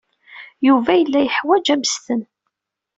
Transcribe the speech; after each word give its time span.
Yuba 0.67 0.91
yella 0.95 1.19
yeḥwaj 1.21 1.65
ammesten. 1.73 2.21